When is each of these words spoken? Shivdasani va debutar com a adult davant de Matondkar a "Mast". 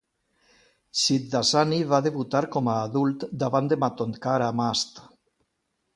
Shivdasani 1.01 1.79
va 1.91 1.99
debutar 2.07 2.41
com 2.57 2.71
a 2.73 2.79
adult 2.87 3.27
davant 3.45 3.71
de 3.75 3.81
Matondkar 3.85 4.37
a 4.47 4.53
"Mast". 4.63 5.03